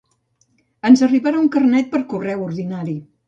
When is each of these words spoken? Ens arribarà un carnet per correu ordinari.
Ens 0.89 1.03
arribarà 1.07 1.43
un 1.43 1.51
carnet 1.57 1.93
per 1.93 2.01
correu 2.15 2.47
ordinari. 2.49 2.97